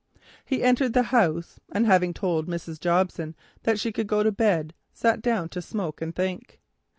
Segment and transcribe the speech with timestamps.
[0.43, 2.79] He entered the house, and having told Mrs.
[2.79, 6.59] Jobson that she could go to bed, sat down to smoke and think.